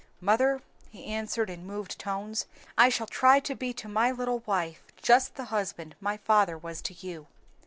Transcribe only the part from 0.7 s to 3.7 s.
he answered in moved tones, "I shall try to